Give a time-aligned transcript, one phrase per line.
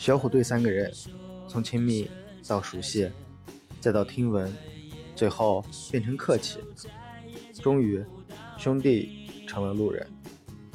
[0.00, 0.90] 小虎队三个人，
[1.46, 2.10] 从亲密
[2.48, 3.06] 到熟悉，
[3.82, 4.50] 再到听闻，
[5.14, 6.58] 最后变成客气，
[7.60, 8.02] 终于
[8.56, 10.06] 兄弟成了路人，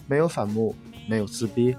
[0.06, 0.76] 没有反目，
[1.10, 1.76] 没有撕逼，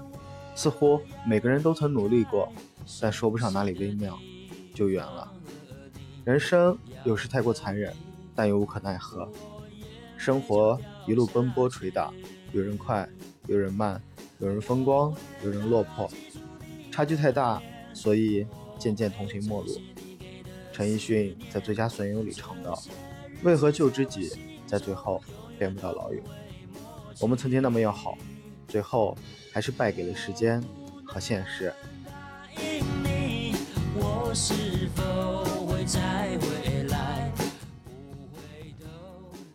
[0.55, 2.51] 似乎每个人都曾努力过，
[2.99, 4.19] 但说不上哪里微妙，
[4.73, 5.31] 就远了。
[6.25, 7.95] 人生有时太过残忍，
[8.35, 9.25] 但又无可奈何。
[10.17, 12.13] 生活一路奔波捶打，
[12.51, 13.07] 有人快，
[13.45, 14.01] 有人慢，
[14.39, 16.11] 有人风光，有人落魄。
[16.97, 17.61] 差距太大，
[17.93, 18.43] 所以
[18.79, 19.79] 渐渐同行陌路。
[20.73, 22.81] 陈奕迅在《最佳损友》里唱道
[23.45, 24.31] ：“为何旧知己
[24.65, 25.21] 在最后
[25.59, 26.19] 变不到老友？
[27.19, 28.17] 我们曾经那么要好，
[28.67, 29.15] 最后
[29.53, 30.59] 还是败给了时间
[31.05, 31.71] 和现实。”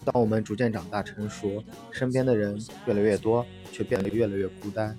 [0.05, 4.97] 当我们逐渐长大成熟，身边的人越来越多，却变得越来越孤单。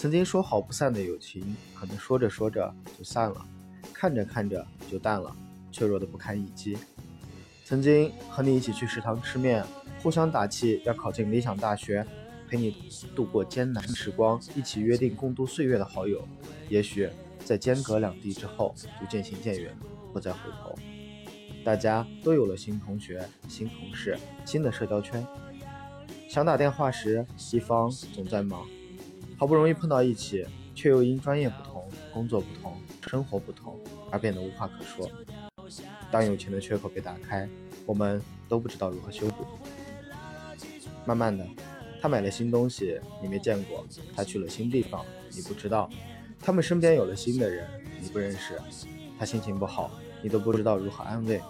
[0.00, 3.46] 曾经说好不散的友情，可能说着说着就散了，
[3.92, 5.30] 看着看着就淡了，
[5.70, 6.78] 脆弱的不堪一击。
[7.66, 9.62] 曾经和你一起去食堂吃面，
[10.02, 12.02] 互相打气要考进理想大学，
[12.48, 12.74] 陪你
[13.14, 16.26] 度过艰难时光，一起约定共度岁月的好友，
[16.70, 17.06] 也许
[17.44, 19.76] 在间隔两地之后就渐行渐远，
[20.14, 20.74] 不再回头。
[21.62, 25.22] 大家都有了新同学、新同事、新的社交圈，
[26.26, 28.66] 想打电话时，一方总在忙。
[29.40, 32.76] 好不容易碰到一起，却又因专业不同、工作不同、
[33.08, 35.10] 生活不同而变得无话可说。
[36.10, 37.48] 当友情的缺口被打开，
[37.86, 39.46] 我们都不知道如何修补。
[41.06, 41.42] 慢慢的，
[42.02, 43.82] 他买了新东西，你没见过；
[44.14, 45.02] 他去了新地方，
[45.34, 45.88] 你不知道；
[46.38, 47.66] 他们身边有了新的人，
[47.98, 48.56] 你不认识；
[49.18, 51.40] 他心情不好，你都不知道如何安慰，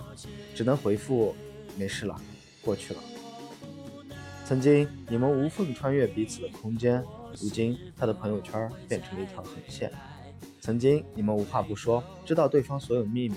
[0.55, 1.35] 只能回复：
[1.77, 2.15] 没事了，
[2.63, 3.01] 过去了。
[4.45, 7.05] 曾经你们无缝穿越彼此的空间。
[7.39, 9.93] 如今，他的朋友圈变成了一条横线。
[10.61, 13.35] 曾经，你们无话不说，知道对方所有秘密；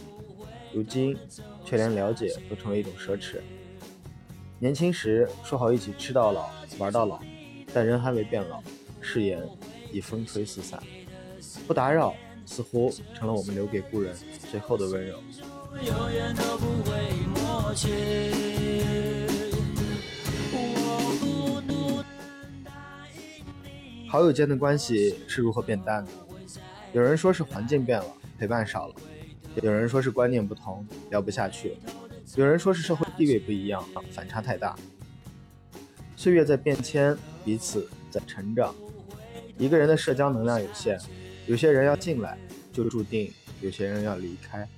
[0.74, 1.18] 如今，
[1.66, 3.40] 却连了解都成为一种奢侈。
[4.60, 7.20] 年轻时说好一起吃到老、玩到老，
[7.74, 8.62] 但人还未变老，
[9.02, 9.42] 誓言
[9.92, 10.82] 已风吹四散。
[11.68, 12.14] 不打扰，
[12.46, 14.16] 似乎成了我们留给故人
[14.52, 15.18] 最后的温柔。
[24.14, 26.12] 好友间的关系是如何变淡的？
[26.94, 28.06] 有人说是环境变了，
[28.38, 28.96] 陪伴少了；
[29.64, 31.72] 有人说是观念不同，聊不下去；
[32.36, 34.78] 有人说是社会地位不一样，反差太大。
[36.16, 38.76] 岁月在变迁，彼此在成长。
[39.58, 40.96] 一个人的社交能量有限，
[41.48, 42.38] 有些人要进来，
[42.72, 44.70] 就注定有些人要离开。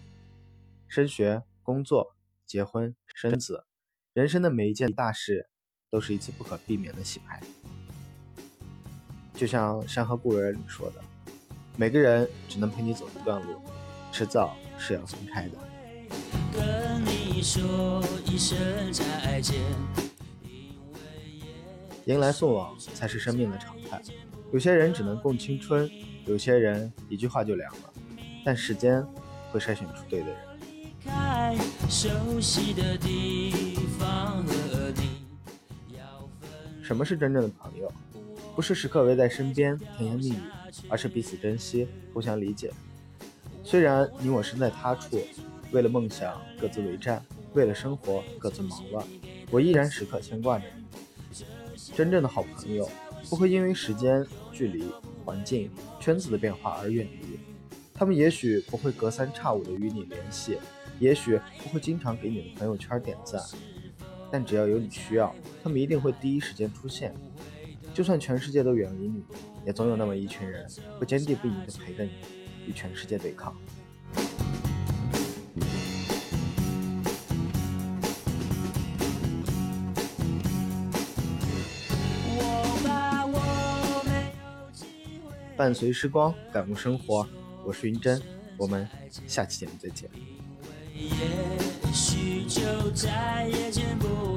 [0.87, 2.15] 升学、工作、
[2.45, 3.65] 结婚、生子，
[4.13, 5.49] 人生的每一件大事，
[5.91, 7.41] 都是一次不可避免的洗牌。
[9.35, 11.01] 就像《山河故人》里说的，
[11.75, 13.59] 每个人只能陪你走一段路，
[14.09, 15.57] 迟早是要分开的。
[22.05, 24.01] 迎来送往才是生命的常态。
[24.53, 25.89] 有些人只能共青春，
[26.25, 27.93] 有些人一句话就凉了。
[28.45, 29.05] 但时间
[29.51, 30.37] 会筛选出对的人。
[36.81, 37.91] 什么是真正的朋友？
[38.55, 40.39] 不是时刻围在身边甜言蜜语，
[40.87, 42.71] 而是彼此珍惜、互相理解。
[43.63, 45.19] 虽然你我身在他处，
[45.71, 47.21] 为了梦想各自为战，
[47.53, 49.05] 为了生活各自忙乱，
[49.51, 51.43] 我依然时刻牵挂着你。
[51.93, 52.89] 真正的好朋友
[53.29, 54.85] 不会因为时间、距离、
[55.25, 57.37] 环境、圈子的变化而远离。
[57.93, 60.57] 他们也许不会隔三差五的与你联系，
[60.99, 63.41] 也许不会经常给你的朋友圈点赞，
[64.31, 67.13] 但只要有你需要，他们一定会第一时间出现。
[67.95, 69.23] 就算全世界都远离你，
[69.65, 70.67] 也总有那么一群人
[70.99, 72.11] 会坚定不移地陪着你，
[72.67, 73.55] 与全世界对抗。
[85.55, 87.25] 伴随时光，感悟生活。
[87.63, 88.21] 我是云真，
[88.57, 88.85] 我们
[89.25, 90.09] 下期节目再见。
[90.93, 91.09] 也
[91.93, 94.34] 许就再也见不